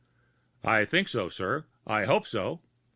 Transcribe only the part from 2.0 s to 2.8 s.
hope so.